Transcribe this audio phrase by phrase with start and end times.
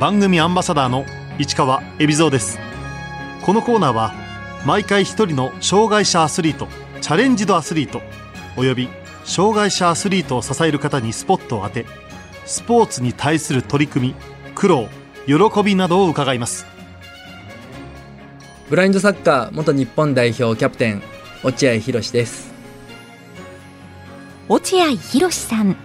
[0.00, 1.04] 番組アンバサダーの
[1.38, 2.60] 市川恵比蔵です。
[3.44, 4.14] このコーナーは
[4.64, 6.68] 毎回一人の障害者アスリート
[7.00, 8.00] チャレンジドアスリート
[8.56, 8.88] および
[9.24, 11.84] 障害者アスリートを支える方にスポットを当て
[12.46, 14.14] スポーツに対する取り組み
[14.54, 14.88] 苦労
[15.26, 16.64] 喜びなどを伺います。
[18.70, 21.02] ブラインドサッカー元日本代表キャプテン
[21.42, 22.52] 落合博です。
[24.48, 25.76] 落合博さん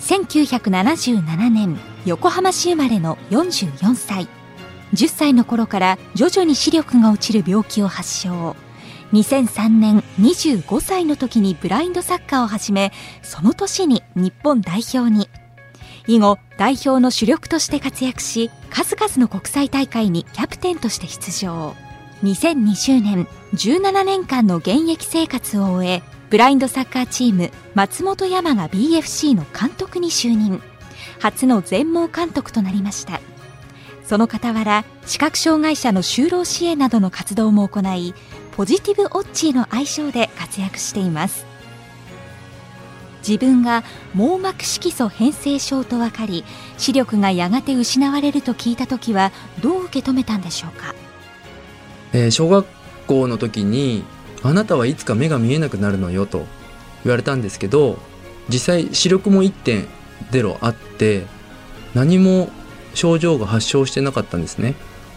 [0.00, 4.26] 1977年横浜市生まれの44歳。
[4.94, 8.56] 10歳の頃から徐々に視力が落ちる病気を発症。
[9.12, 15.28] 2003年25歳の時にブラインドサッカーを始めその年に日本代表に。
[16.06, 21.74] 以後代表の主力として活躍し数々の国際大会にキャプテンとして出場。
[22.22, 30.62] 2020年17年間の現役生活を終えブラインドサッカーチーム松本山が BFC の監督に就任。
[31.20, 33.20] 初の全盲監督となりました。
[34.04, 38.12] その傍ら視覚障害者の就労支援などの活動も行い
[38.56, 41.46] ポジティブオッチーの愛称で活躍しています。
[43.26, 46.44] 自分が網膜色素変性症と分かり
[46.78, 49.30] 視力がやがて失われると聞いた時は
[49.62, 50.94] どう受け止めたんでしょうか、
[52.12, 52.66] えー、小学
[53.06, 54.04] 校の時に
[54.42, 56.46] あなたはいつか目が見えなくなるのよと
[57.04, 57.98] 言われたんですけど
[58.48, 61.24] 実際視力も1.0あって
[61.94, 62.50] 何も
[62.94, 64.74] 症状が発症してなかったんですね。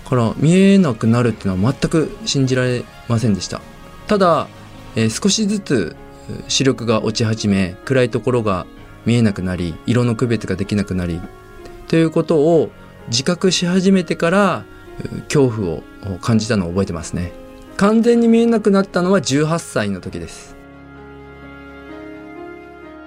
[0.07, 3.61] から見えなくなるっていうのは全く信じられませんでした。
[4.07, 4.47] ただ、
[4.95, 5.95] えー、少しずつ
[6.47, 8.65] 視力が落ち始め暗いところが
[9.05, 11.19] 見えなくなり色の区別ができなくなり
[11.87, 12.69] ということを
[13.07, 14.65] 自覚し始めてから
[15.27, 15.83] 恐怖を
[16.21, 17.33] 感じたのを覚えてますね。
[17.75, 20.55] 完全に見えなくなったのは18歳の時です。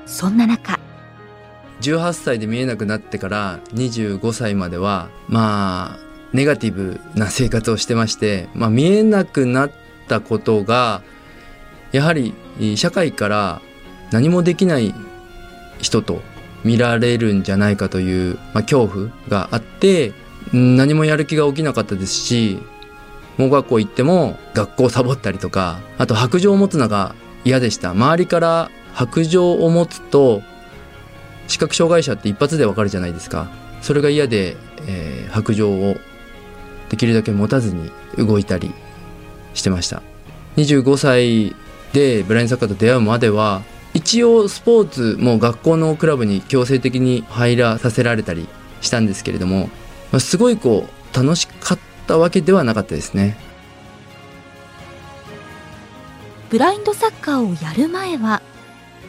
[0.06, 0.86] そんな中
[1.80, 9.70] 18歳で見えなくなってから25歳まではまあネガティブな生活をしてまして、まあ、見えなくなっ
[10.08, 11.02] たことが
[11.92, 12.34] やはり
[12.76, 13.62] 社会から
[14.10, 14.94] 何もできない
[15.78, 16.20] 人と
[16.65, 20.12] 見られるんじゃないかという、まあ、恐怖があって
[20.53, 22.59] 何もやる気が起きなかったですし
[23.38, 27.91] 盲学校行っても学校サボったりとかあと白状を持つのが嫌でした。
[27.91, 30.42] 周りから白状を持つと
[31.47, 33.51] 視覚障害者って一発でわかるじゃないですか。
[33.83, 35.97] それが嫌で、えー、白状を
[36.89, 38.73] できるだけ持たずに動いたり
[39.55, 40.03] してました。
[40.57, 41.57] 25歳
[41.93, 43.62] でブラインドサッカーと出会うまでは
[43.95, 48.49] 一応スポーツも学校のクラブに強制的に入らさせられたり
[48.81, 49.71] したんですけれども、
[50.13, 53.39] まあ、すごいこう楽しかったわけではなかったですね。
[56.51, 58.41] ブラインドサッカーをやる前は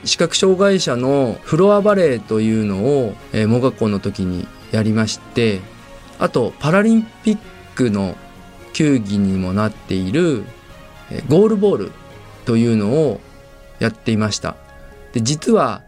[0.03, 5.61] 視覚障害者のフロアバレーというのを、えー、盲学校の時にやりまして
[6.19, 7.37] あとパラリンピッ
[7.75, 8.15] クの
[8.73, 10.43] 球技にもなっている、
[11.11, 11.91] えー、ゴールボール
[12.45, 13.19] というのを
[13.79, 14.55] やっていました。
[15.13, 15.83] で実は、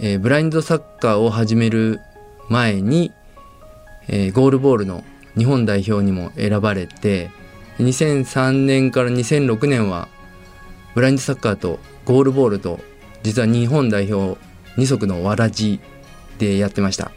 [0.00, 2.00] えー、ブラインドサッカーを始める
[2.48, 3.12] 前に、
[4.08, 5.04] えー、ゴールボールの
[5.36, 7.30] 日本代表にも選ばれて
[7.78, 10.08] 2003年から2006年は
[10.94, 12.80] ブラインドサッカーとゴールボールと
[13.26, 14.38] 実は日本代表
[14.76, 15.80] 二足のわらじ
[16.38, 17.10] でやってました。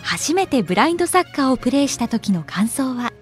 [0.00, 3.12] 初めてブラインドサッカーをプレーした時の感想は？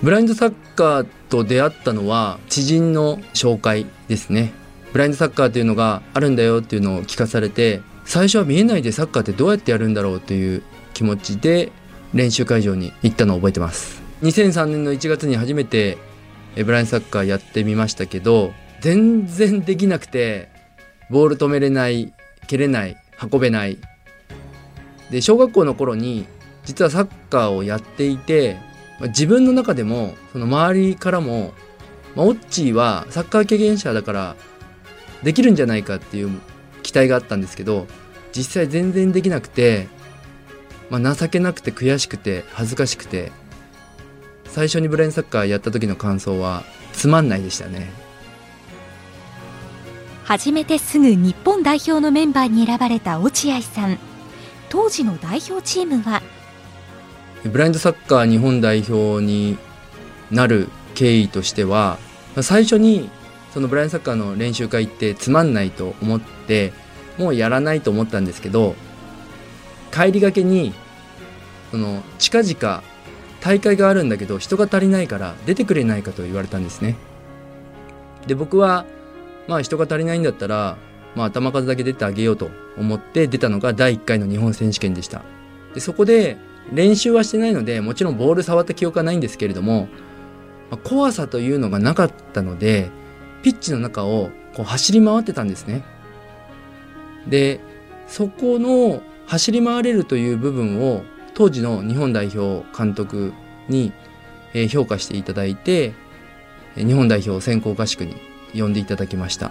[0.00, 4.52] ブラインドサッカーと出会ったのは知人の紹介ですね。
[4.92, 10.62] ブラインドサッカーというのがあるんだよっていうのを聞かされて最初は見えないでサッカーってどうやってやるんだろうという
[10.94, 11.72] 気持ちで
[12.14, 14.00] 練習会場に行ったのを覚えてます。
[14.22, 15.98] 2003年の1月に初めて
[16.64, 20.48] ブラインサッカーやってみましたけど全然できなくて
[21.10, 22.12] ボール止めれない
[22.46, 23.78] 蹴れない運べない。
[25.10, 26.26] で小学校の頃に
[26.64, 28.56] 実はサッカーをやっていて
[29.00, 31.52] 自分の中でもその周りからも、
[32.14, 34.36] まあ、オッチーはサッカー経験者だから
[35.22, 36.40] できるんじゃないかっていう
[36.82, 37.86] 期待があったんですけど
[38.32, 39.88] 実際全然できなくて、
[40.90, 43.32] まあ、情けなくて悔しくて恥ずかしくて
[44.56, 46.62] 最初にブレインサッカーやった時の感想は
[46.94, 47.90] つまんないでしたね。
[50.24, 53.98] 初めてすぐ日本代表のメンバーに選ばれた落合さん。
[54.70, 56.22] 当時の代表チームは？
[57.44, 59.58] ブラインドサッカー日本代表に
[60.30, 61.98] なる経緯としては
[62.40, 63.10] 最初に
[63.52, 66.72] そのブラインドサッカーの練習会ってつまんないと思って
[67.18, 68.74] もうやらないと思ったんですけど
[69.92, 70.72] 帰りがけに
[71.70, 72.82] その近々
[73.46, 76.96] 大会があるんだけど人が足りないから出てくれないかと言われたんですね
[78.26, 78.86] で僕は
[79.46, 80.76] まあ人が足りないんだったら
[81.16, 85.22] まあ、頭数だけ出てあげようと思って出たのが第1回の日本選手権でした。
[85.74, 86.36] でそこで
[86.72, 89.88] 練習はしてないので、もちろんボール触った記憶はないんですけれども、
[90.70, 92.90] まあ、怖さというのがなかったので、
[93.42, 95.84] ピッチの中をこう走り回ってたんですね。
[97.26, 97.60] で、
[98.08, 101.02] そこの走り回れるという部分を
[101.36, 103.34] 当時の日本代表監督
[103.68, 103.92] に
[104.70, 105.92] 評価していただいて、
[106.76, 108.16] 日本代表選考合宿に
[108.58, 109.50] 呼んでいただきました。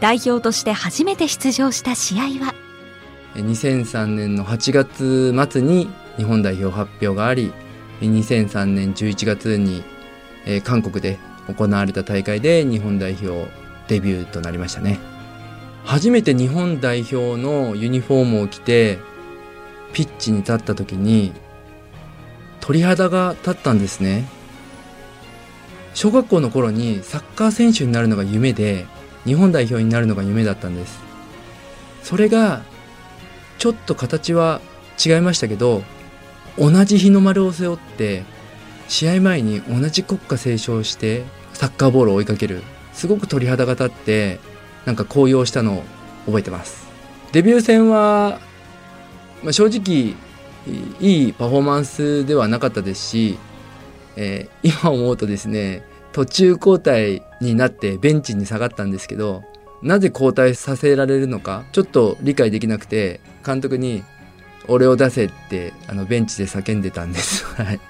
[0.00, 2.54] 代表として初めて出場した試合は
[3.36, 7.52] ？2003年の8月末に日本代表発表があり
[8.00, 9.84] 2003年11月に
[10.64, 13.48] 韓国で行われた大会で日本代表
[13.86, 15.17] デビューとなりましたね
[15.84, 18.98] 初めて日本代表のユニフォームを着て
[19.92, 21.32] ピッチに立った時に
[22.60, 24.28] 鳥肌が立ったんですね。
[25.94, 28.86] 小学校の頃にサッカー選手になるのが夢で
[29.24, 31.00] 日本代表になるのが夢だったんです。
[32.02, 32.62] それが
[33.58, 34.60] ちょっと形は
[35.04, 35.82] 違いましたけど
[36.58, 38.24] 同じ日の丸を背負って
[38.88, 41.24] 試合前に同じ国歌斉唱して
[41.54, 42.62] サッカーボールを追いかける。
[42.92, 44.40] すごく鳥肌が立って
[44.84, 45.82] なんか高揚したのを
[46.26, 46.86] 覚えてます
[47.32, 48.40] デビュー戦は、
[49.42, 50.14] まあ、正直
[51.00, 53.38] いいパフォーマンスではなかったですし、
[54.16, 55.82] えー、今思うとですね
[56.12, 59.44] 途中交代になってベンチに下がったんですけど
[59.82, 64.02] なぜ交代させられるのかちょっと理解できなくて監督に
[64.66, 67.44] 「俺を出せ」ってあのベンチで叫んでたんです。
[67.54, 67.80] はい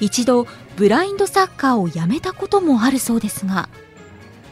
[0.00, 0.46] 一度
[0.76, 3.68] ブラインドサッカーをやめたこともあるそうですが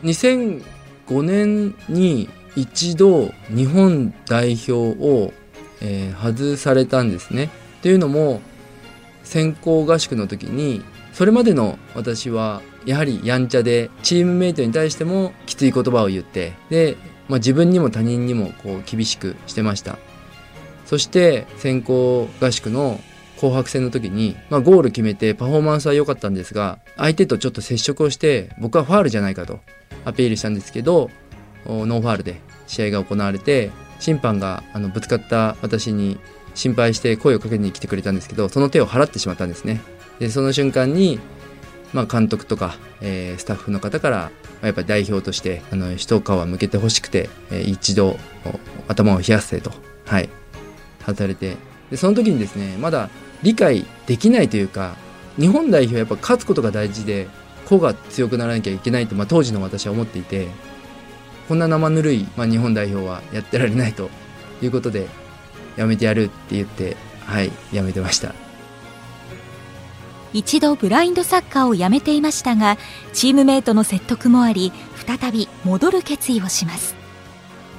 [0.03, 5.33] 2005年に一度日本代表を、
[5.81, 7.49] えー、外されたんですね。
[7.81, 8.43] というのも
[9.25, 16.97] 先行合宿の時にそれまでの私はやはりやんちゃでチームメイトに対してもきつい言葉を言ってで、
[17.29, 19.99] まあ、自分にも他人にもこう厳しくしてました
[20.87, 23.01] そして先行合宿の
[23.43, 29.59] 紅白戦の時に、まあ、ゴール決めてパフォーマンスは良かったんですが相手とちょっと接触をして僕はファールじゃないかと
[30.05, 31.11] アピールしたんですけど
[31.67, 36.21] ノーファールで試合が行われて審判があのぶつかった私に
[36.55, 39.81] 心配して声をかけに来てくれたんですけどその手を払ってしまったんですね。
[40.19, 41.19] でその瞬間に、
[41.93, 44.31] まあ、監督とか、えー、スタッフの方から
[44.61, 48.19] まやっぱり代表としてあの一皮むけてほしくて、えー、一度
[48.87, 49.73] 頭を冷やせと
[50.07, 50.29] はい
[51.05, 51.57] 外れて
[51.91, 53.11] でその時にですねまだ
[53.43, 54.97] 理解できないというか
[55.39, 57.29] 日本代表やっぱ勝つことが大事で
[57.65, 60.49] 個が強くならなきゃいけないと、まあ、当時の私は思っていて
[61.49, 64.11] こんな生ぬるい、まあ、日本代表はやってられないと
[64.61, 65.07] いうことで
[65.77, 68.35] やめてやるって言ってはいやめてました。
[70.33, 72.79] 一度ブラインドサッカーをやめていましたが
[73.13, 74.73] チームメートの説得もあり
[75.07, 76.95] 再び戻る決意をします。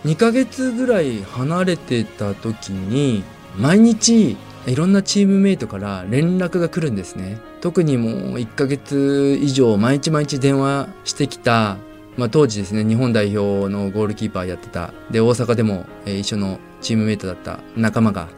[0.05, 3.23] 2ヶ月ぐらい離れてた時に
[3.57, 7.39] 毎日いろんなチームメイトから連絡が来るんですね。
[7.61, 11.77] 特にもう1ヶ月以上毎日毎日電話してきた、
[12.17, 14.93] まあ、当時ですね日本代表のゴールキーパーやってた。
[15.11, 18.29] で大阪でも、えー、一緒のチームメイトだった仲間が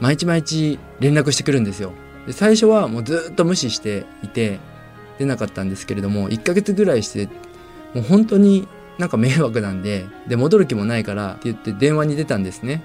[0.00, 1.92] 毎日毎日連絡してくるんですよ。
[2.26, 4.58] で最初はもうずっと無視していて
[5.18, 7.26] 出なかったんですけれども1ヶ月ぐらいして
[7.94, 8.66] もう本当に
[8.98, 12.82] なんか迷惑なんでで戻る気もないからって言って電話に出たんですね。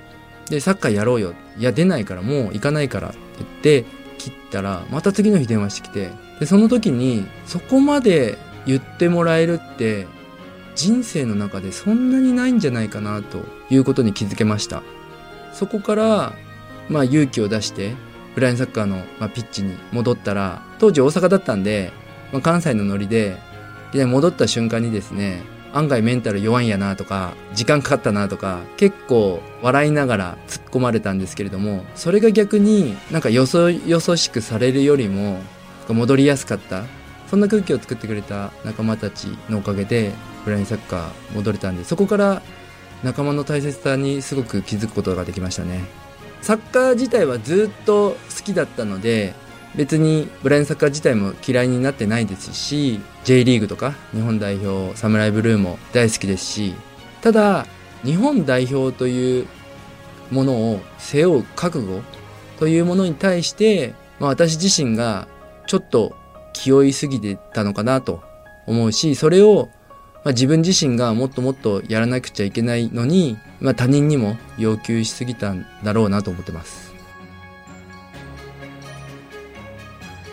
[0.50, 1.34] でサッカーやろうよ。
[1.58, 3.50] いや出ないからもう行かないからって言っ
[3.84, 3.86] て
[4.18, 6.10] 切ったらまた次の日電話してきて。
[6.40, 10.08] でその時にそこまで言ってもらえるって
[10.74, 14.82] 人生の中でそんなにないんじゃないかなということに気づけました。
[15.54, 16.34] そこから
[16.88, 17.94] まあ勇気を出して
[18.36, 21.92] ブラインサッカーの、まあ、ピッチに戻ったら当時大阪だったんで、
[22.32, 23.38] まあ、関西のノリで
[23.92, 25.42] で戻った瞬間にですね
[25.74, 35.42] 案外メンタル弱いんやなとか時間かかったなとか結構笑いながら突っ込まれたんですけれどもそれが逆になんかよそよそしくされるよりも
[35.88, 36.84] 戻りやすかった
[37.30, 40.12] そんな空気を作ってくれた仲間たちのおかげで
[40.46, 42.42] ブラインサッカー戻れたんでそこから
[43.04, 45.86] 仲間の大切さにすごく気づくことができましたね。
[46.42, 49.34] サッカー自体はずっと好きだったので
[49.76, 56.74] 別にブラインサッカー自体も嫌いになってないですし J リーグとか日本代表サムライブルーも大好きですし
[57.22, 57.66] ただ
[58.04, 59.48] 日本代表という
[60.32, 62.02] ものを背負う覚悟
[62.58, 65.28] というものに対して、まあ、私自身が
[65.68, 66.16] ちょっと
[66.54, 68.22] 気負いすぎてたのかなと
[68.68, 69.70] 思うしそれを
[70.24, 76.89] まあ、自分自身がもっともっとやらなくちゃいけないのに、まあ、他人にも要求しすぎたんだろうなと思ってます。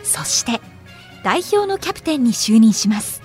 [0.07, 0.61] そして
[1.23, 3.21] 代表のキャプテンに就任します。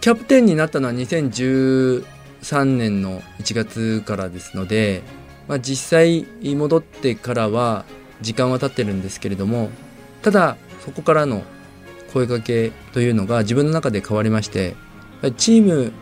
[0.00, 5.02] キャプテンになったのは2013年の1月からですので、
[5.48, 7.84] まあ、実際戻ってからは
[8.20, 9.70] 時間は経ってるんですけれども
[10.22, 11.42] ただそこからの
[12.12, 14.76] 声かけというのが自分の中で変わりまして
[15.36, 15.92] チーム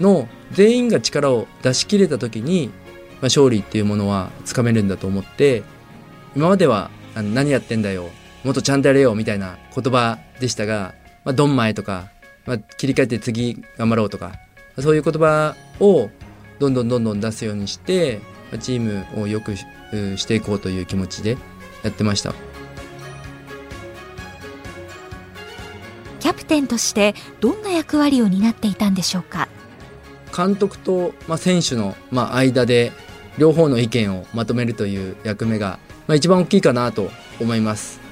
[0.00, 5.62] の全員が力を出し切れた時に、まあ、勝利っていうものはつかめるんだと思って
[6.36, 8.10] 今までは何やってんだよ
[8.46, 12.10] もっとちゃんとやれよみたいな言葉でしたが、まあ、ドンマイとか、
[12.46, 14.34] まあ、切り替えて次頑張ろうとか
[14.78, 16.10] そういう言葉を
[16.60, 18.20] どんどんどんどん出すようにして
[18.60, 21.36] チームを良くしていこうという気持ちで
[21.82, 22.34] やってました。
[26.20, 29.48] キャプテンとしてどんな役割を担っていたんでしょうか？
[30.36, 32.92] 監督と、まあ、選手の、まあ、間で
[33.38, 37.10] 両方の意見をまとめるという役目が、まあ、一番大きいかなと
[37.40, 38.05] 思います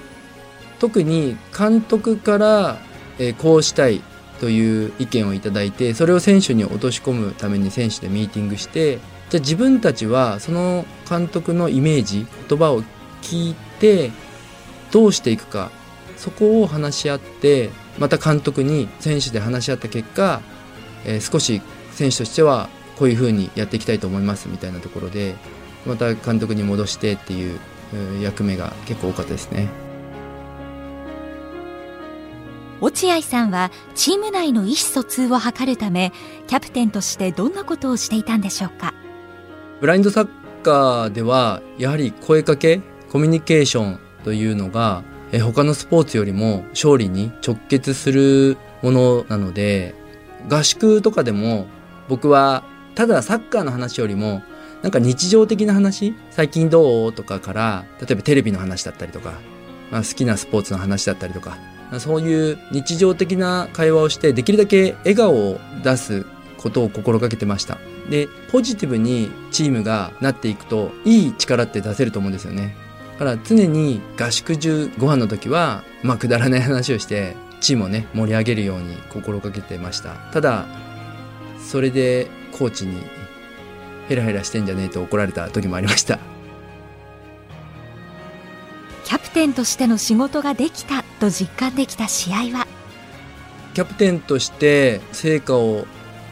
[0.78, 2.78] 特に監督から、
[3.18, 4.02] えー、こうしたい
[4.40, 8.98] という意見をいただいてそれを選手に落とし込むために選手でミーティングして
[9.30, 12.82] じゃあ自分たちはその監督のイメージ言葉を
[13.22, 14.10] 聞いて
[14.90, 15.70] どうしていくか
[16.16, 20.40] そこを話し合ってまた監督に選手で話し合った結果、
[21.04, 21.62] えー、少し
[21.92, 25.34] 選手としてはこういうふうにやっていきたいと思いますみたいなところで
[25.86, 27.58] また監督に戻してっていう
[28.20, 29.83] 役目が結構多かったですね。
[32.84, 36.12] 落合さんはチーム内の意思疎通を図るため
[36.46, 38.92] キャプテンとしてどんなことをしていたんでしょうか？
[39.80, 40.28] ブラインドサッ
[40.62, 49.94] カーではやはり声かけコミュニケーションというのが他のスポーツよりも勝利に直結するものなので
[50.50, 51.66] 合宿とかでも
[52.10, 52.64] 僕は
[52.94, 54.42] ただサッカーの話よりも
[54.82, 57.12] なんか日常的な話最近どう？
[57.14, 59.32] とかから例えばテレビの話だったりとか、
[59.90, 61.56] まあ、好きなスポーツの話だったりとか
[62.00, 66.26] そういう日常的な会話をしてできるだけ笑顔を出す
[66.58, 67.78] ことを心がけてました。
[68.08, 72.76] でポジティブにチームがなっていくといい力って出せると思うんですよね。
[73.12, 80.14] だから常に合宿中ご飯の時はまあくだらない話をしてチームをね盛り上げるように心がけてました。
[80.32, 80.66] ただ
[81.64, 83.02] それでコーチに
[84.08, 86.18] ヘラヘラしてんじゃねえと怒られた時もありました。
[89.34, 92.66] テンとしての仕事ができたと実感できた試合は。
[93.74, 95.86] キャプテンとして成果を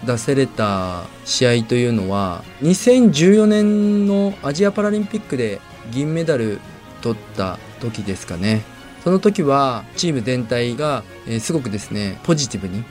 [0.07, 6.61] 出せれた試合というのは2014年のアジアパラリンピックで銀メダル
[7.01, 8.63] 取った時ですかね。
[9.03, 11.03] その時はチーム全体が、
[11.41, 12.85] すごくですねポジティブに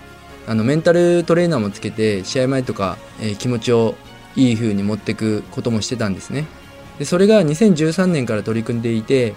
[0.45, 2.97] あのメンタルトレーナーもつけて試合前とか、
[3.39, 3.95] 気持ちを
[4.35, 6.45] いい風に持っていくこともしてたんですね。
[6.99, 9.33] でそれが2013年から取り組んでいて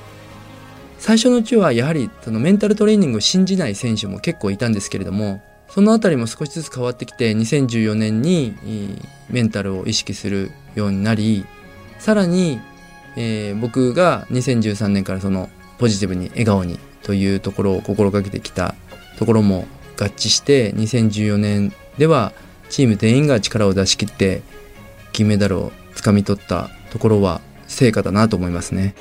[1.05, 8.57] 最初のうちはやはりそのメンタルトレーニングを信じない選手も結構いたんですけれどもその辺りも少しずつ変わってきて2014年に
[9.29, 11.45] メンタルを意識するようになり
[11.99, 12.59] さらに、
[13.17, 18.75] えー、僕が2013年からそのポジティブに笑顔にというところを心がけてきた
[19.19, 19.67] ところも
[19.99, 22.33] 合致して2014年では
[22.71, 24.41] チーム全員が力を出し切って
[25.13, 28.95] 金メダルをつかみ取ったところは成果だなと思いますね。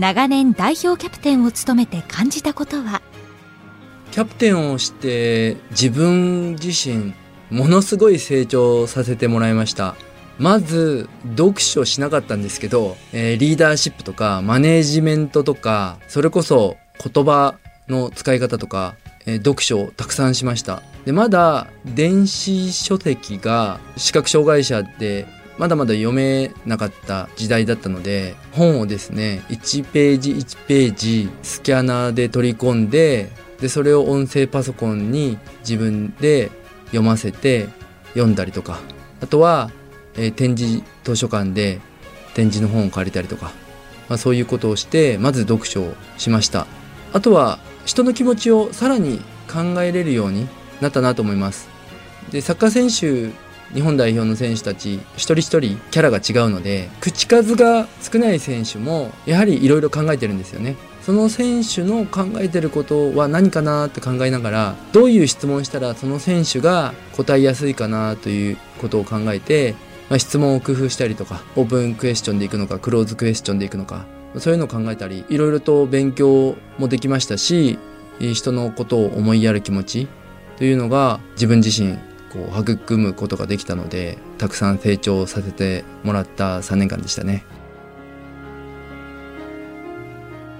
[0.00, 3.02] 長年代表キャプテンを務めて感じたことは？
[4.12, 7.12] キャプテンをして自分自身
[7.50, 9.96] ものすごい成長させてもらいました。
[10.38, 20.82] まず読書しなかったんですけど、えー、リーダーシップとかマネージメントとかそれこそ言葉の使い方とか、えー、読書をたくさんしました。
[21.04, 25.26] でまだ電子書籍が視覚障害者で
[25.60, 36.50] まだまだ読めなかった時代だったので本をですね1ページ1ページスキャナーで取り込んででそれを音声パソコンに自分で
[36.86, 37.68] 読ませて
[38.14, 38.80] 読んだりとか。
[39.22, 39.70] あとは
[40.14, 41.80] えー、展示図書館で
[42.34, 43.52] 展示の本を借りたりとか、
[44.08, 46.66] まあ、そういうことをしてまず読書をしました。
[47.12, 50.48] あとは人の気持ちをさらに考えれるように
[50.80, 51.68] なったなと思います。
[52.30, 53.34] でサッカー選手
[53.74, 60.76] 日本代表の選手たち一人一人キャラが違うので口数が少ない選手もやはりいろいろ考えてるんですよね。
[61.02, 69.74] その選手の考えてることは何かなって考えながらどういう質問したらその選手が答えやすいかなということを考えて
[70.10, 74.06] まあ、質問を工夫したりとかオープンクエスチョンでいくのかクローズクエスチョンでいくのか
[74.38, 77.78] そういうのを考えたりいろいろと勉強もできましたし
[78.18, 80.08] 人のことを思いやる気持ち
[80.58, 81.96] というのが自分自身
[82.30, 87.44] こう育むことができたのでたくさん成長させてもらった3年間でしたね。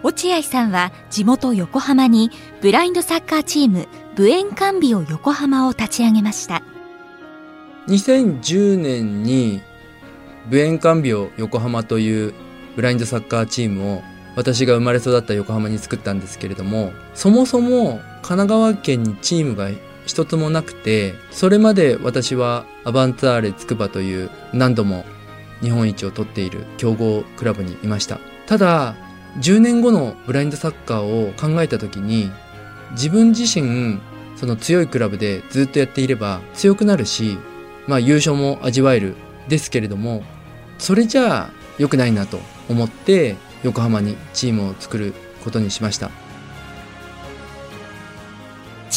[0.03, 2.31] 落合さんは地元横浜に
[2.63, 3.87] ブラインドサッカーチーム
[4.17, 6.63] ブエンカンビオ横浜を立ち上げました。
[7.89, 9.61] 2010年に
[10.49, 12.35] ブエンカンビオ横浜という
[12.77, 14.03] ブラインドサッカーチームを
[14.37, 19.69] 私が生まれ育った横浜に作ったんですけれどもそもそも神奈川県にチームが
[20.11, 25.05] 一つもなくてそれまで私はアバンツァーレ筑波という何度も
[25.61, 28.19] 日本一を取っている強豪クラブにいました。
[28.47, 28.97] ただ
[29.39, 32.29] 10年後のブラインドサッカーを考えた時に
[32.93, 34.01] 自分自身
[34.35, 37.39] その強いクラブでずっとやっていれば強くなるし
[37.87, 39.15] まあ優勝も味わえる。
[39.49, 40.23] ですけれども
[40.79, 42.39] それじゃあ良くないなと
[42.69, 45.13] 思って横浜にチームを作る
[45.45, 46.11] ことにしました。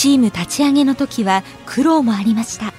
[0.03, 2.74] チーム立ち上げの時は苦労もありました。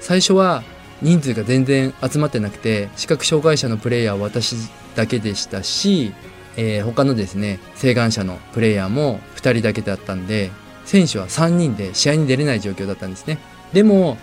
[0.00, 0.64] 最初は
[1.00, 4.56] 人数が全然集まってなくて視覚障害者のプレイヤーは私
[4.96, 6.12] だけでしたし、
[6.56, 10.50] えー、他のですね請願者のプレイヤーも2人だけだったんで
[10.84, 13.38] 選手は3人で試合に出れない状況だったんですね。
[13.72, 14.18] でも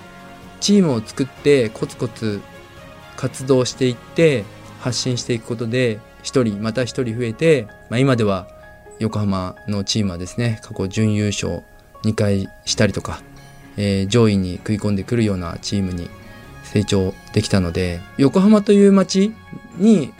[0.60, 2.41] チームを作ってコツコツ
[3.15, 4.43] 活動していって
[4.81, 8.50] 発信していくことで1人また1人増えて、まあ、今では
[9.00, 11.63] 横浜のチームはですね過去準優勝
[12.03, 13.22] 2回したりとか、
[13.77, 16.10] えー、上位に食い込んでくるようなチームに
[16.63, 19.33] 成長できたので横浜という街
[19.77, 20.13] に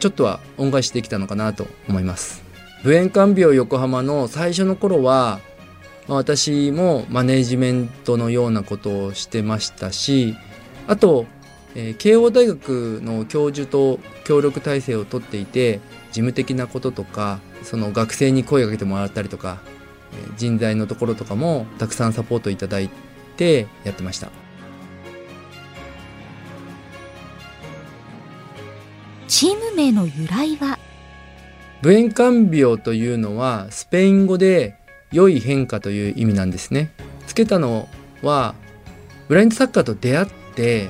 [0.00, 2.44] ちょっとは恩返しできたのかなと思います。
[2.84, 5.40] ブエンカンビオ横浜の最初の頃は、
[6.06, 10.36] まあ、私もマネージメントのようなことをしてましたし
[10.86, 11.24] あと、
[11.74, 19.62] えー、慶応大学の教授と協力体制をとっていて事務的なこととかその学生に声をかけてもらったりとか
[20.36, 22.90] 人材のところとかもたくさんサポートいただい
[23.36, 24.30] てやってました。
[29.26, 30.78] チーム名の由来は？
[31.82, 34.76] ブエンカンビオというのはスペイン語で
[35.12, 36.90] 良い変化という意味なんですね。
[37.26, 37.88] つけたの
[38.22, 38.54] は
[39.28, 40.88] ブラインドサッカーと出会って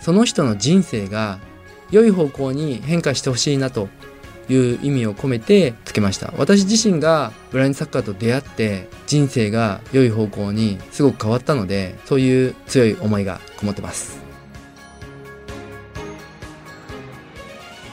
[0.00, 1.38] その人の人生が
[1.90, 3.88] 良い方向に変化してほしいなと
[4.48, 6.32] いう意味を込めてつけました。
[6.36, 14.18] 私自身がブラインドサッカーと出会って人生が良い方向にすごく変わったのでそういう強い思いがこもってます。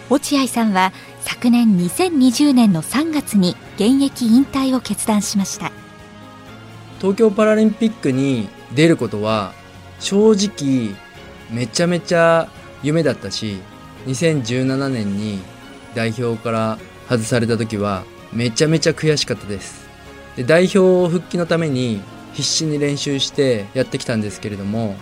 [0.10, 5.72] 落合さんは昨年2020年の3月に現役引退を決断しました。
[7.00, 9.54] 東京パラリンピックに出ることは
[10.00, 10.96] 正直
[11.52, 12.50] めちゃめちゃ
[12.84, 13.58] 夢だったし
[14.08, 15.40] 2017年に
[15.96, 16.78] 代表から
[17.10, 18.04] 外された時は
[18.34, 19.88] めちゃめちゃ悔しかったです。
[20.36, 22.02] で代表復帰のために
[22.34, 24.96] 必死に練習してやってきたんですけれども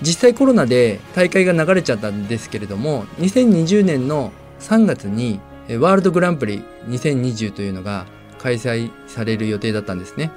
[0.00, 8.06] 実際コロナで大会が流れちゃったんですけれども2020年の3月にワールドグランプリ2020というのが
[8.38, 10.30] 開催される予定だったんですね。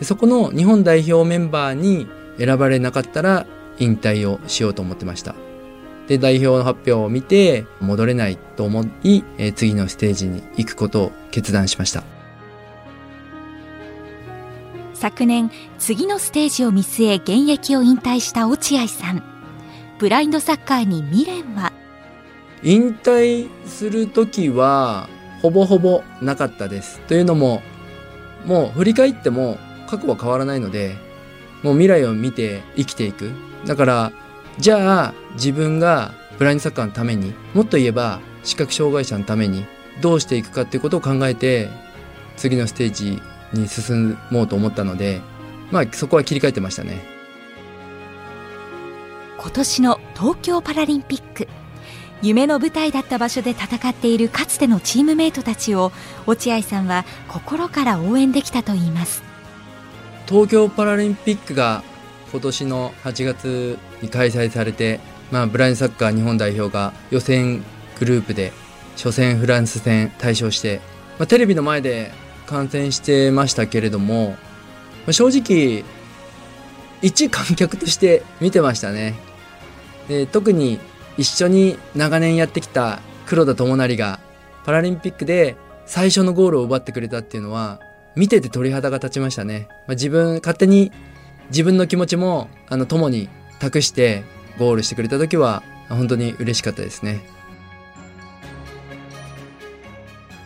[0.00, 2.08] そこの日本代表メンバーに
[2.38, 3.46] 選ばれなかったら
[3.78, 5.34] 引退をしようと思ってました。
[6.08, 12.02] で、代表の発表を見て、戻れないと思い、えー、次のステージに行くことを決断しました。
[14.94, 19.22] 昨年、次のステージを見据え現役を引退した落合さん。
[19.98, 21.72] ブラインドサッカーに未練は？
[22.62, 25.08] 引退する時は、
[25.40, 27.00] ほぼほぼなかったです。
[27.08, 27.62] というのも、
[28.44, 30.96] もう振り返っても過去は変わらないので、
[31.62, 33.30] もう未来を見て生きていく。
[33.66, 34.12] だから、
[34.58, 39.64] じゃあ自分がブラインドサッカーのためにもっと言えば視覚障害者のために
[40.00, 41.68] どうしていくかっていうことを考えて
[42.36, 45.20] 次のステージに進もうと思ったので
[45.70, 47.12] まあそこは切り替えてましたね。
[49.38, 51.48] 今年の東京パラリンピック。
[52.22, 55.90] 夢の舞台だった場所で戦っているかつてのチームメイトたちを
[56.26, 59.24] 落合さんは心から応援できたといいます。
[60.28, 61.82] 東京パラリンピックが
[62.32, 67.62] 今年の8月に開催されて、まあ、ブラインドサッカー日本代表が予選
[67.98, 68.52] グループで
[68.96, 70.80] 初戦フランス戦対勝して、
[71.18, 72.10] まあ、テレビの前で
[72.46, 74.36] 観戦してましたけれども、ま
[75.08, 75.84] あ、正直
[77.02, 79.14] 一観客として見てましたね。
[80.08, 80.78] で特に
[81.18, 84.20] 一緒に長年やってきた黒田智成が
[84.64, 87.80] パラリンピックで最初のゴールを奪ってくれたっていうのは
[88.16, 90.92] 見てて鳥肌が立ちましたね、まあ、自分勝手に
[91.52, 93.28] 自分の気持ちもあの友に
[93.60, 94.24] 託して
[94.58, 97.20] ゴールしてくれた時は本当に嬉しかったですね。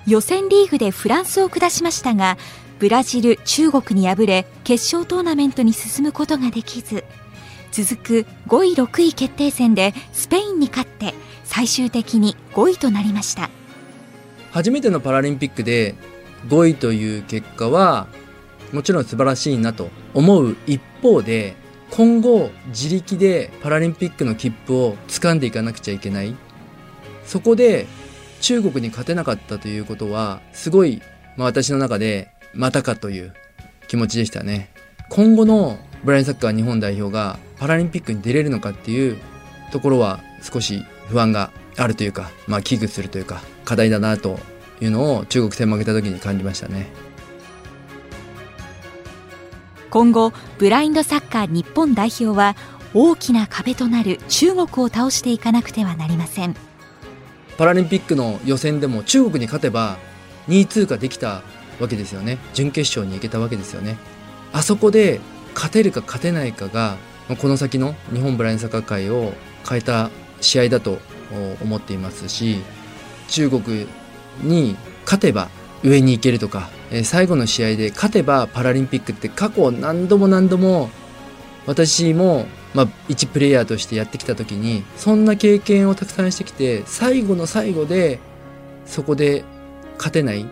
[0.06, 2.36] 予選リーグでフランスを下しましたが
[2.78, 7.04] ブラジル中国に敗れ決勝トーナメントに進むことができず
[7.72, 11.14] 続く5位6位決定戦でスペインに勝って
[11.44, 13.50] 最終的に5位となりました。
[14.50, 15.94] 初めてのパラリンピックで
[16.48, 18.06] 5位という結果は
[18.72, 21.54] もちろん素晴らしいなと思う一方で
[21.90, 26.34] 今後自力でパラリンピックの切符を掴んでいかなくちゃいけない。
[27.24, 27.86] そこで
[28.40, 31.02] 中国に勝てなかったということはすごい、
[31.36, 33.34] まあ、私の中でまたかという
[33.88, 34.70] 気持ちでしたね。
[35.10, 39.18] 今後のブラインサッカー日本代表がパラリンピックに出れるのかっていう
[39.72, 44.38] ところは少し不安があるというか、まあ、危惧するというか課題だなと
[44.80, 47.05] いうのを中国戦負けた時に感じましたね。
[49.96, 52.54] 今後ブラインドサッカー日本代表は
[52.92, 56.54] 大きな壁となる中国を倒していかなくてはなりません。
[57.56, 59.96] パラリンピックの予選でも中国に勝てば
[60.48, 61.40] 2位通過できた
[61.80, 62.36] わけですよね。
[62.52, 63.96] 準決勝に行けたわけですよね。
[64.52, 65.18] あそこで
[65.54, 66.98] 勝てるか勝てないかが
[67.40, 69.32] この先の日本ブラインドサッカー界を
[69.66, 70.10] 変えた
[70.42, 70.98] 試合だと
[71.62, 72.60] 思っていますし
[73.28, 73.86] 中国
[74.42, 75.48] に勝てば
[75.82, 76.68] 上に行けるとか
[77.04, 80.90] 最後の試合で勝てばパラリンピックって過去何度も何度も
[81.66, 88.20] 私も、まあ、一プレイヤーとしてやってきた時にそんな経験をたくさんしてきて最後の最後で
[88.84, 89.44] そこで
[89.96, 90.46] 勝てない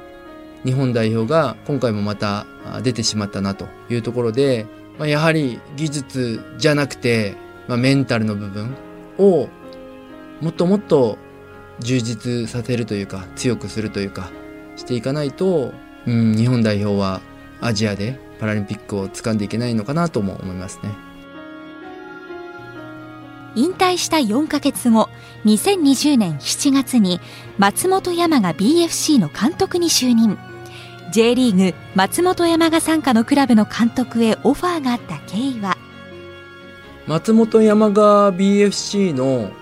[0.64, 2.46] 日本代表が今回もまた
[2.82, 4.66] 出てしまったなというところで、
[4.98, 7.36] まあ、やはり技術じゃなくて、
[7.68, 8.74] まあ、メンタルの部分
[9.18, 9.48] を
[10.40, 11.18] もっともっと
[11.80, 14.30] 充実させるというか強くするというか
[14.76, 15.72] していかないと、
[16.06, 17.20] うん、日本代表は
[17.60, 20.90] アジアでパラリンピックを掴んでいけないのかなとも思いますね。
[23.56, 25.08] 引退した4ヶ月後、
[25.44, 27.20] 2020年7月に
[27.56, 30.36] 松本山が BFC の監督に就任。
[31.12, 35.76] J リーグ松本山が傘下のクラブの監督へオファーがあった経緯は？
[37.06, 39.52] 松本山が BFC の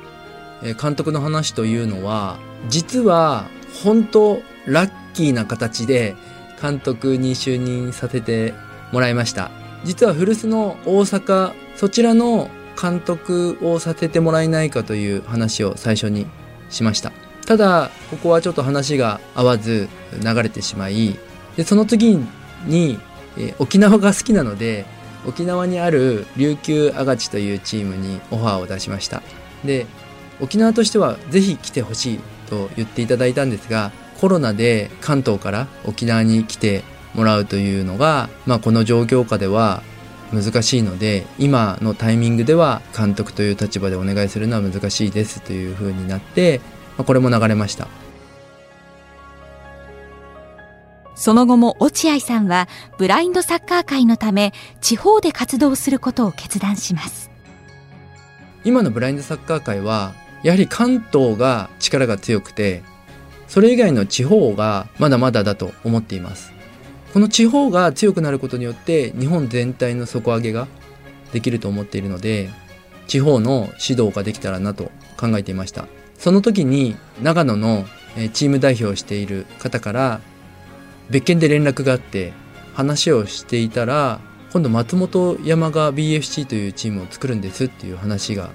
[0.81, 3.47] 監督の話というのは実は
[3.85, 6.17] 本当ラッキーな形で
[6.63, 8.55] 監督に就任させて
[8.93, 9.51] もらいました。
[9.85, 12.49] 実は古巣の大阪そちらの
[12.81, 16.27] 監督をさせてもらえないかという話を最初に
[16.71, 17.13] しました。
[17.47, 19.89] ただここはちょっと話が合わず
[20.23, 21.19] 流れてしまい
[21.57, 22.19] でその次
[22.67, 22.99] に、
[23.37, 24.87] え沖縄が好きなので
[25.27, 29.23] 沖縄にある琉球アガチというチームにオファーを出しました。
[29.65, 29.87] で
[30.41, 33.93] 沖縄としてはぜひ来てほしいと言っていただいたんですが
[34.23, 39.83] コロナで関東から沖縄に来てもらうというのが、まあ、この状況下では
[40.33, 46.61] 難しいので今のタイミングでは監督という立場でお願いするのは難しいですというふうになって、
[46.97, 47.89] まあ、これも流れました。
[51.17, 57.29] その後も落合さんはブラインドサッカー界のため地方で活動することを決断します。
[58.63, 62.85] 今のブラインドサッカー界はやはり関東が力が強くて
[63.53, 66.55] それ以外の地方がまだまだだと思っています。
[67.13, 70.69] この地方が強くなることによって日本全体の底上げが
[71.35, 72.49] できると思っているので
[73.09, 75.85] 地方の指導ができたらなと考えていました。
[76.17, 77.85] その時に長野の
[78.33, 80.23] チーム代表をしている方から
[81.11, 82.33] 別件で連絡があって
[82.73, 84.21] 話をしていたら
[84.55, 88.49] 今度松本山が BFC というチームを作るんですっていう話が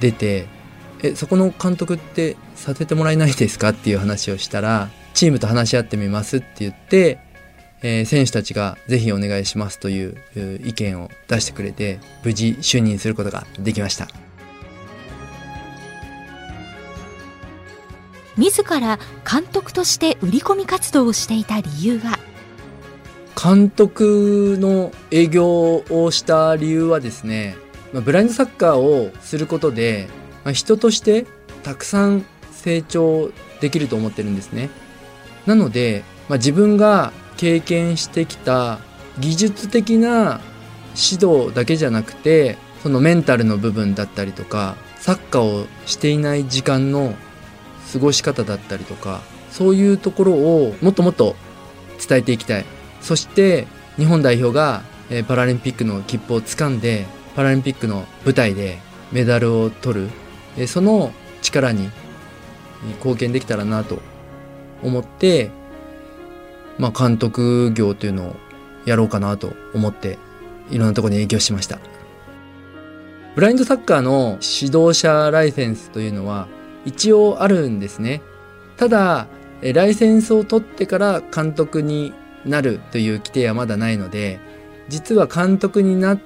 [0.00, 0.48] 出て
[1.02, 7.18] えそこの監督ってさせてもらえないですかっていう話をしたらチームと話し合ってみますって言って、
[7.82, 10.16] えー、選手たちがぜひお願いしますという
[10.64, 14.08] 意見を出してくれて無事就任することができました。
[18.36, 22.18] 自ら監督として売り込み活動をしていた理由は？
[23.40, 27.56] 監督の営業をした理由はですね
[27.92, 30.08] ブラインドサッカーをすることで
[30.48, 31.26] まあ、人として
[31.62, 33.30] たくさん成長
[33.60, 34.70] できると思ってるんですね。
[35.44, 38.78] なので、まあ、自分が経験してきた
[39.18, 40.40] 技術的な
[40.96, 47.14] 指導だけじゃなくてそのメンタルの部分だったりとかサッカーをしていない時間の
[47.92, 51.36] 過ごし方だったりとかそういうところをもっともっと
[52.08, 52.64] 伝えていきたい
[53.02, 54.80] そして日本代表が
[55.26, 57.04] パラリンピックの切符をつかんで
[57.36, 58.78] パラリンピックの舞台で
[59.12, 60.08] メダルを取る
[60.66, 61.90] その力に
[62.96, 64.00] 貢献できたらなと
[64.82, 65.50] 思って、
[66.78, 68.36] まあ、監督業というのを
[68.84, 70.18] やろうかなと思って
[70.70, 71.78] いろんなところに影響しました。
[73.34, 76.48] ブラインドサッカーの指導者ライセンスというのは
[76.84, 78.22] 一応あるんですね。
[78.76, 79.28] ただ、
[79.60, 82.12] ライセンスを取ってから監督に
[82.44, 84.40] なるという規定はまだないので、
[84.88, 86.20] 実は監督になっ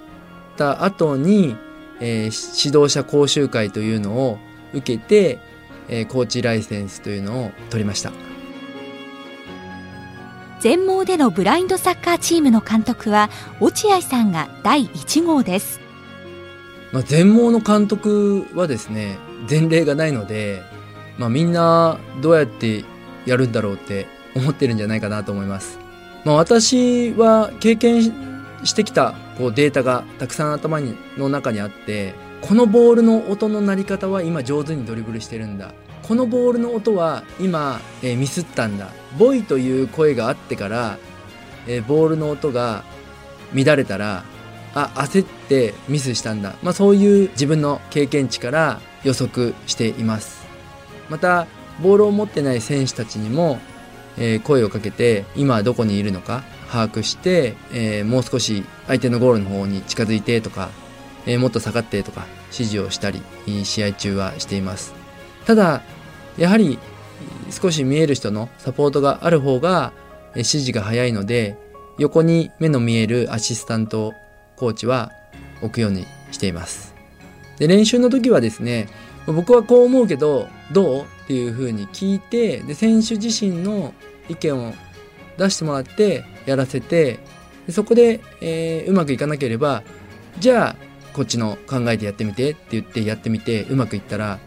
[0.57, 1.57] た後に
[2.05, 4.38] えー、指導者講習会というのを
[4.75, 5.38] 受けて、
[5.88, 8.12] えー、コーチライセンスというのを取りました
[10.61, 15.81] 全盲でのブラインドサッカーチームの監督は落合さんが第1号です
[16.93, 19.17] まあ、全盲の監督はですね
[19.49, 20.62] 前例がないので、
[21.19, 22.85] まあ、みんなどうやって
[23.25, 25.79] やるんだろうって思ってるんじゃないかなと思います。
[26.25, 28.32] まあ、私は経験
[28.64, 35.72] してきたこうデータがたくさん頭にの中にあってこのボールの音の鳴り方は今上手にドリブルしてるんだ。
[36.03, 38.88] このボールの音は今、えー、ミスったんだ。
[39.16, 40.98] ボイという声があってから、
[41.68, 42.83] えー、ボールの音が
[43.55, 44.25] 乱れたら
[44.75, 50.44] あ焦ってミスしたんだ、まあ、そういう自分の経験値から予測しています。
[51.09, 51.46] また
[51.81, 53.61] ボールを持ってない選手たちにも、
[54.18, 56.42] えー、声をかけて今どこにいるのか
[56.73, 60.71] 把握して、えー、もう少し相手のゴールの方に近づいてとか、
[61.27, 63.23] えー、もっと下がってとか指示をしたり
[63.65, 64.95] 試合中はしています。
[65.45, 65.83] ただ
[66.39, 66.79] やはり
[67.51, 69.93] 少し見える人のサポートがある方が
[70.35, 71.59] 指示が早いので
[71.99, 74.15] 横に目の見えるアシスタント
[74.57, 75.13] コーチは
[75.61, 76.95] 置くようにしています。
[77.59, 78.89] で練習の時はですね
[79.27, 81.03] 僕はこう思うけどどう？
[81.03, 83.95] っていうふうに聞いてで選手自身の
[84.29, 84.73] 意見を
[85.43, 87.19] 出してもらってやらせて
[87.67, 89.83] でそこで、えー、うまくいかなければ
[90.39, 90.77] じゃあ
[91.13, 94.39] こっちの考えてやってみてって言ってやってみてうまくいったら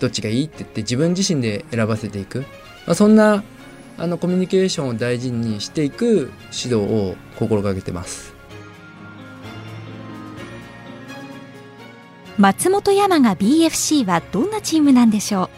[0.00, 0.44] どっちがいい？
[0.46, 3.44] って言って自分自身で選ばせていく、まあ、そんな
[3.98, 8.34] あのコミュニケーションを大事にしていく指導を心がけてます。
[12.38, 15.48] 松本山雅 BFC はどんなチームなんでしょ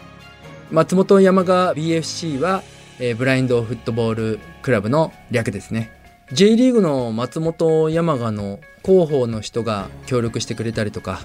[0.71, 0.75] う？
[0.75, 2.63] 松本山雅 BFC は、
[2.99, 5.91] えー、ブラインドフットボールクラブの略ですね。
[6.31, 11.21] J リーグの松本山雅の広報の人が協力してくれたりとか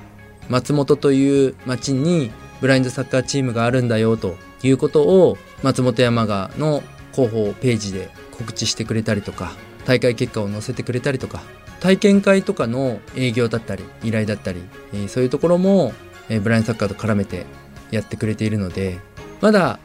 [0.48, 9.52] 松本という町にブラインドサッカーチームがあるんだよということを松本山雅の広報ページで告知してくれたりとか
[9.84, 11.42] 大会結果を載せてくれたりとか
[11.80, 14.62] 体験会とかの営業だったり依頼だったり、
[14.94, 15.92] えー、そういうところも、
[16.30, 17.44] えー、ブラインドサッカーと絡めて
[17.90, 18.98] やってくれているので
[19.42, 19.78] まだ、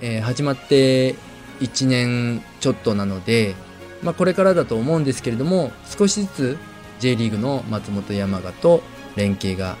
[0.00, 1.14] えー、始まって
[1.60, 3.54] 1年ちょっとなので、
[4.02, 6.58] まあ、これからだと思うんですけれども少しずつ
[7.00, 8.82] J リーグの松本山雅と
[9.16, 9.76] 連携が、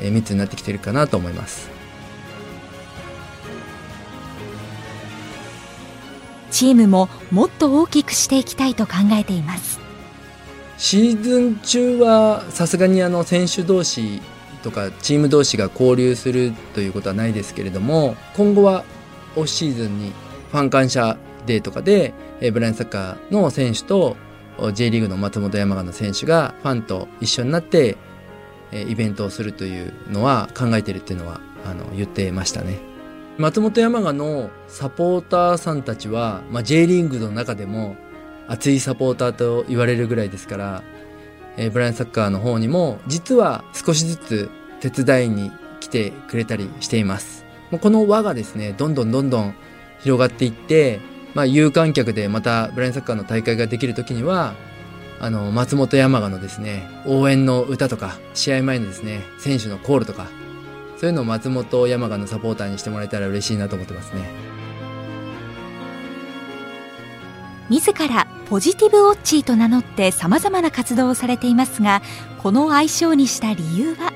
[0.00, 1.80] えー、密になってきてるかなと思います。
[6.50, 9.80] チームももっと大きくしていきたいと考えています
[10.78, 14.20] シーズン中はさすがにあの選手同士
[14.62, 18.84] とかチーム同士が交流するということはないですけれども今後は
[19.36, 20.12] オフシーズンに
[20.50, 22.12] ファン感謝デーとかで
[22.52, 24.16] ブラインサッカーの選手と
[24.74, 27.96] J リーグの松本山雅の選手がファンと一緒になって
[28.72, 32.78] イベントをするというのは考えてるっていうのはあの言ってましたね。
[33.38, 37.96] 松本山雅のサポーターさんたちは、まあ、J リーグの中でも
[38.48, 40.82] 熱いサポーターと言われるぐらいですから、
[41.56, 47.46] えー、ブラインサッカーの方にも実は少しずつ手伝いに来てくれたりしています。
[47.80, 49.54] この輪がですね、どんどんどんどん
[50.02, 51.00] 広がっていって、
[51.34, 54.54] まあ、有観客でまたブラインサッカーの大会ができる時には、
[55.20, 60.28] あの、松本山雅のですね、応援の歌とか、試合前のですね、選手のコールとか、
[60.98, 64.30] そういうのを松本山雅のサポーターにしてもらえたら嬉しいなと思ってますね。
[67.70, 72.02] 自らポジティブウォッチーと名乗ってさまざまな活動をされていますが
[72.38, 74.12] この愛称にした理由は？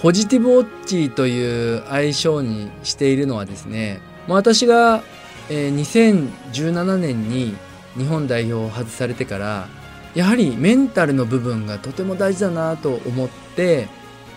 [0.00, 5.02] ポジティブウォッチーという愛称にしているのはですね私が、
[5.48, 7.56] え2017年に
[7.96, 9.68] 日本代表を外されてから
[10.16, 13.86] やはりメンタルの部分がとても大事だなと思って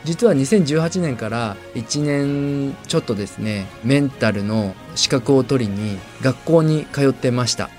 [0.04, 7.70] 実は2018年から1年ちょっとですねメンタルの資格を取りに学校に通ってました。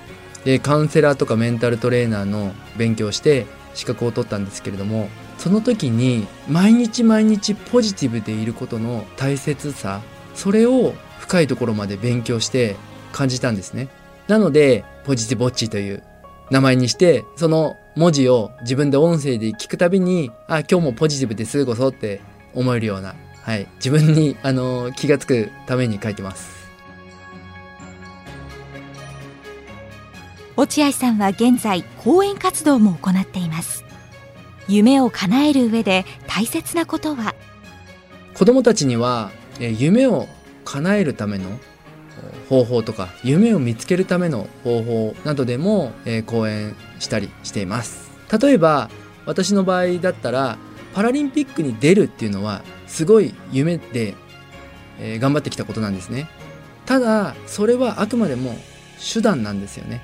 [0.44, 10.00] でカウンセラーとかメンタルトレーナーの勉強して資格を取ったんですけれどもその時に毎日毎日ポジティブでいることの大切さ
[10.34, 12.74] それを深いところまで勉強して
[13.12, 13.88] 感じたんですね
[14.26, 16.02] なのでポジティブウォッチという
[16.50, 22.20] 名前にしてその文字を自分で音声で聞くたびに、あ、今日もポジティブですごそって
[22.54, 26.70] 思えるような、はい、自分に、あの、気がつくために書いてます。
[30.56, 33.84] 落合さんは現在、講演活動も行っています。
[34.68, 37.34] 夢を叶える上で大切なことは？
[38.34, 40.28] 子供たちには、え夢を
[40.64, 41.58] 叶えるための
[42.48, 48.10] 方法とか夢を見つけるための方法などでも、えー、講演したりしています。
[48.40, 48.90] 例えば
[49.26, 50.58] 私の場合だったら
[50.94, 54.14] パラリンピックに出るっていうのはすごい夢で、
[54.98, 56.28] えー、頑張ってきたことなんですね。
[56.86, 58.56] ただそれはあくまでも
[59.12, 60.02] 手段なんですよね。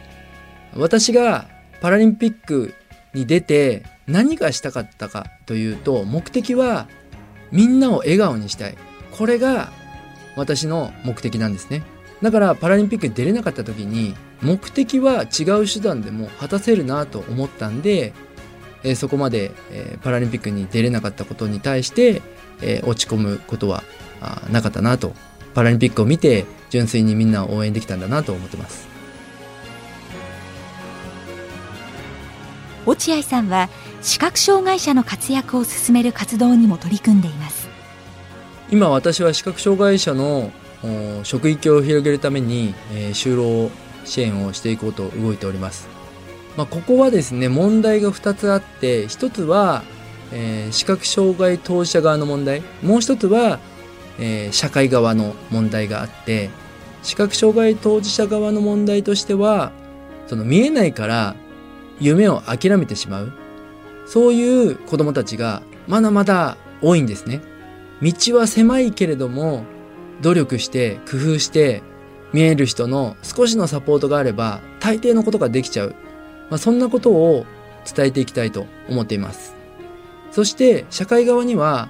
[0.74, 1.48] 私が
[1.80, 2.74] パラリンピック
[3.14, 6.86] に出て何がしたかったかというと目的は
[7.50, 8.76] みんなを笑顔にしたい。
[9.10, 9.72] これが
[10.36, 11.82] 私の目的なんですね。
[12.22, 18.14] だからパラリンピックに出れなかった時に目的は違う手段でも果たせるなと思ったんで、
[18.84, 22.22] えー、そこまで、えー、パラリンピックに出れなかったことに対して、
[22.62, 23.82] えー、落ち込むことは
[24.50, 25.12] なかったなと。
[25.54, 28.86] パラリンピックを見て純粋にみんな応援できたんだなと思ってます。
[32.84, 33.68] 落合さんは
[34.00, 37.65] 視覚障害者の活躍を進める活動にも取り組んでいます。
[38.70, 40.50] 今私は視覚障害者の
[41.22, 43.70] 職域を広げるために、えー、就労
[44.04, 45.88] 支援をしていこうと動いております、
[46.56, 49.82] まあ、ここはですね問題が2つあって1つは、
[50.32, 52.60] えー、視覚障害当事者側の問題。
[52.82, 53.60] もう1つは、
[54.18, 56.50] えー、社会側の問題があって
[57.02, 59.70] 視覚障害当事者側の問題としては
[60.26, 61.36] その見えないから
[62.00, 63.32] 夢を諦めてしまう。
[64.06, 67.40] そういう子供たちがまだまだ多いんですね。
[68.02, 69.64] 道は狭いけれども
[70.22, 71.82] 努力して工夫して
[72.32, 75.94] 見える人の少しのサポートがあれば大抵のことができちゃう、
[76.50, 77.46] まあ、そんなことを
[77.90, 79.54] 伝えていきたいと思っています。
[80.32, 81.88] そして社会側には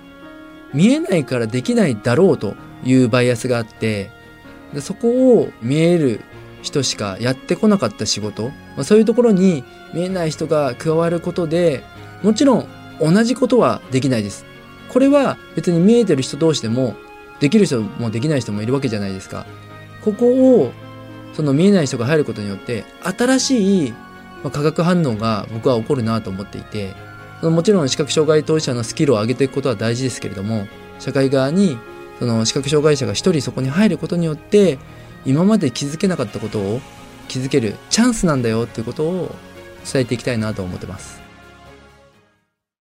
[0.72, 4.10] 見えないからできないだろうというバイアスがあって
[4.72, 6.20] でそこを見える
[6.62, 9.64] 人しかやってこなかった仕事、まあ、そういうところに
[9.94, 11.82] 見えない人が加わることで
[12.22, 12.68] もちろん
[13.00, 14.45] 同じことはできないです。
[14.96, 16.96] これは別に見えてる人同士でも
[17.38, 19.44] できる人もできない人もいるわけじゃないですか
[20.02, 20.72] ここを
[21.34, 23.94] その見えない人が入ることによって新しい
[24.42, 26.94] 化学反応が僕は起こるなと思っていて
[27.42, 30.66] もちろん視覚障害当事者のスキルを上げていくことは大事ですけれども
[30.98, 31.76] 社会側に
[32.18, 34.78] その視覚障害者が一人そこに入ることによって
[35.26, 36.80] 今まで気づけなかったことを
[37.28, 39.34] 気づけるチャンスなんだよっていうことを
[39.84, 41.25] 伝えていきたいなと思ってます。